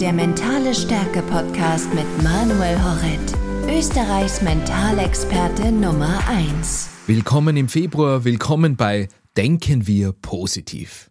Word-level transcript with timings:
Der 0.00 0.12
Mentale 0.12 0.74
Stärke 0.74 1.22
Podcast 1.22 1.88
mit 1.94 2.04
Manuel 2.22 2.76
Horret, 2.82 3.78
Österreichs 3.78 4.42
Mentalexperte 4.42 5.72
Nummer 5.72 6.18
1. 6.28 6.90
Willkommen 7.06 7.56
im 7.56 7.68
Februar, 7.68 8.24
willkommen 8.24 8.76
bei 8.76 9.08
Denken 9.36 9.86
wir 9.86 10.12
positiv. 10.12 11.08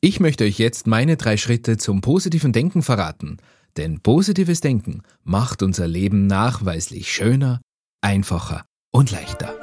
Ich 0.00 0.20
möchte 0.20 0.44
euch 0.44 0.58
jetzt 0.58 0.86
meine 0.86 1.16
drei 1.16 1.36
Schritte 1.36 1.76
zum 1.76 2.00
positiven 2.00 2.52
Denken 2.52 2.82
verraten, 2.82 3.36
denn 3.76 4.00
positives 4.00 4.60
Denken 4.60 5.02
macht 5.22 5.62
unser 5.62 5.86
Leben 5.86 6.26
nachweislich 6.26 7.12
schöner, 7.12 7.60
einfacher 8.00 8.64
und 8.90 9.10
leichter. 9.10 9.54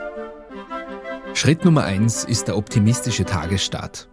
Schritt 1.34 1.66
Nummer 1.66 1.84
eins 1.84 2.24
ist 2.24 2.48
der 2.48 2.58
optimistische 2.58 3.26
Tagesstart. 3.26 4.10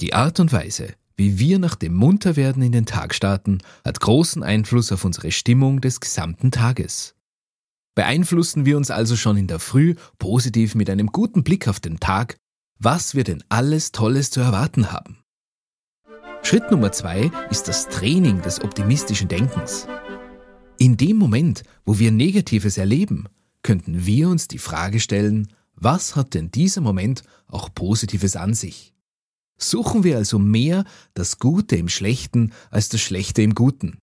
Die 0.00 0.14
Art 0.14 0.40
und 0.40 0.52
Weise, 0.52 0.94
wie 1.20 1.38
wir 1.38 1.58
nach 1.58 1.74
dem 1.74 1.92
Munterwerden 1.92 2.62
in 2.62 2.72
den 2.72 2.86
Tag 2.86 3.14
starten, 3.14 3.58
hat 3.84 4.00
großen 4.00 4.42
Einfluss 4.42 4.90
auf 4.90 5.04
unsere 5.04 5.32
Stimmung 5.32 5.82
des 5.82 6.00
gesamten 6.00 6.50
Tages. 6.50 7.14
Beeinflussen 7.94 8.64
wir 8.64 8.78
uns 8.78 8.90
also 8.90 9.16
schon 9.16 9.36
in 9.36 9.46
der 9.46 9.58
Früh 9.58 9.96
positiv 10.18 10.74
mit 10.74 10.88
einem 10.88 11.08
guten 11.08 11.44
Blick 11.44 11.68
auf 11.68 11.78
den 11.78 12.00
Tag, 12.00 12.38
was 12.78 13.14
wir 13.14 13.22
denn 13.22 13.44
alles 13.50 13.92
Tolles 13.92 14.30
zu 14.30 14.40
erwarten 14.40 14.92
haben. 14.92 15.18
Schritt 16.42 16.70
Nummer 16.70 16.90
zwei 16.90 17.30
ist 17.50 17.68
das 17.68 17.90
Training 17.90 18.40
des 18.40 18.64
optimistischen 18.64 19.28
Denkens. 19.28 19.86
In 20.78 20.96
dem 20.96 21.18
Moment, 21.18 21.64
wo 21.84 21.98
wir 21.98 22.12
Negatives 22.12 22.78
erleben, 22.78 23.26
könnten 23.62 24.06
wir 24.06 24.30
uns 24.30 24.48
die 24.48 24.56
Frage 24.56 25.00
stellen, 25.00 25.48
was 25.74 26.16
hat 26.16 26.32
denn 26.32 26.50
dieser 26.50 26.80
Moment 26.80 27.24
auch 27.46 27.68
Positives 27.74 28.36
an 28.36 28.54
sich? 28.54 28.94
Suchen 29.62 30.04
wir 30.04 30.16
also 30.16 30.38
mehr 30.38 30.84
das 31.14 31.38
Gute 31.38 31.76
im 31.76 31.88
Schlechten 31.88 32.52
als 32.70 32.88
das 32.88 33.00
Schlechte 33.00 33.42
im 33.42 33.54
Guten. 33.54 33.98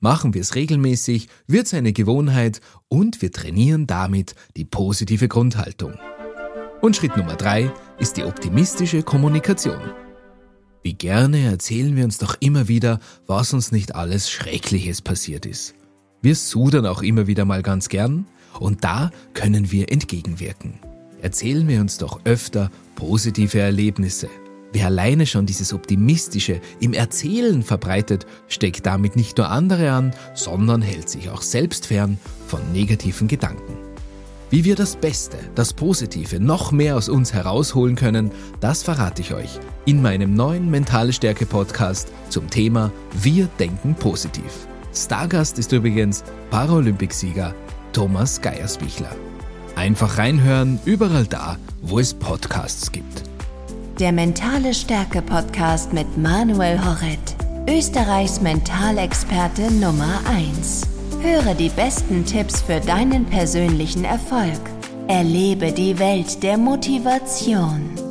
Machen 0.00 0.32
wir 0.32 0.40
es 0.40 0.54
regelmäßig, 0.54 1.28
wird 1.46 1.66
es 1.66 1.74
eine 1.74 1.92
Gewohnheit 1.92 2.60
und 2.88 3.20
wir 3.20 3.32
trainieren 3.32 3.86
damit 3.86 4.34
die 4.56 4.64
positive 4.64 5.28
Grundhaltung. 5.28 5.94
Und 6.80 6.96
Schritt 6.96 7.16
Nummer 7.16 7.36
drei 7.36 7.72
ist 7.98 8.16
die 8.16 8.24
optimistische 8.24 9.02
Kommunikation. 9.02 9.92
Wie 10.82 10.94
gerne 10.94 11.40
erzählen 11.46 11.94
wir 11.96 12.04
uns 12.04 12.18
doch 12.18 12.36
immer 12.40 12.66
wieder, 12.66 12.98
was 13.26 13.52
uns 13.52 13.70
nicht 13.70 13.94
alles 13.94 14.30
Schreckliches 14.30 15.02
passiert 15.02 15.46
ist. 15.46 15.74
Wir 16.22 16.34
sudern 16.34 16.86
auch 16.86 17.02
immer 17.02 17.26
wieder 17.26 17.44
mal 17.44 17.62
ganz 17.62 17.88
gern 17.88 18.26
und 18.58 18.84
da 18.84 19.10
können 19.34 19.70
wir 19.72 19.90
entgegenwirken. 19.90 20.80
Erzählen 21.20 21.66
wir 21.68 21.80
uns 21.80 21.98
doch 21.98 22.20
öfter 22.24 22.70
positive 22.96 23.60
Erlebnisse. 23.60 24.28
Wer 24.72 24.86
alleine 24.86 25.26
schon 25.26 25.44
dieses 25.44 25.72
Optimistische 25.74 26.60
im 26.80 26.94
Erzählen 26.94 27.62
verbreitet, 27.62 28.26
steckt 28.48 28.86
damit 28.86 29.16
nicht 29.16 29.36
nur 29.36 29.50
andere 29.50 29.92
an, 29.92 30.14
sondern 30.34 30.80
hält 30.80 31.08
sich 31.10 31.28
auch 31.28 31.42
selbst 31.42 31.86
fern 31.86 32.18
von 32.46 32.60
negativen 32.72 33.28
Gedanken. 33.28 33.76
Wie 34.48 34.64
wir 34.64 34.76
das 34.76 34.96
Beste, 34.96 35.38
das 35.54 35.72
Positive 35.72 36.38
noch 36.38 36.72
mehr 36.72 36.96
aus 36.96 37.08
uns 37.08 37.32
herausholen 37.32 37.96
können, 37.96 38.30
das 38.60 38.82
verrate 38.82 39.22
ich 39.22 39.32
euch 39.32 39.58
in 39.86 40.02
meinem 40.02 40.34
neuen 40.34 40.70
Mentale 40.70 41.12
Stärke 41.12 41.46
Podcast 41.46 42.12
zum 42.28 42.48
Thema 42.50 42.92
Wir 43.12 43.48
denken 43.58 43.94
positiv. 43.94 44.66
Stargast 44.94 45.58
ist 45.58 45.72
übrigens 45.72 46.22
Paralympicsieger 46.50 47.54
Thomas 47.92 48.40
Geiersbichler. 48.40 49.16
Einfach 49.74 50.18
reinhören, 50.18 50.78
überall 50.84 51.26
da, 51.26 51.56
wo 51.80 51.98
es 51.98 52.12
Podcasts 52.12 52.92
gibt. 52.92 53.31
Der 54.02 54.10
Mentale 54.10 54.74
Stärke 54.74 55.22
Podcast 55.22 55.92
mit 55.92 56.18
Manuel 56.18 56.76
Horret, 56.84 57.36
Österreichs 57.68 58.40
Mentalexperte 58.40 59.70
Nummer 59.70 60.18
1. 60.28 60.88
Höre 61.20 61.54
die 61.54 61.68
besten 61.68 62.24
Tipps 62.24 62.62
für 62.62 62.80
deinen 62.80 63.26
persönlichen 63.26 64.04
Erfolg. 64.04 64.58
Erlebe 65.06 65.70
die 65.70 66.00
Welt 66.00 66.42
der 66.42 66.58
Motivation. 66.58 68.01